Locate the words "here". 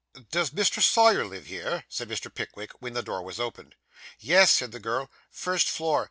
1.45-1.83